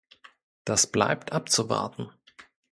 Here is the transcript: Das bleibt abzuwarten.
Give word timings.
Das 0.65 0.87
bleibt 0.87 1.31
abzuwarten. 1.31 2.11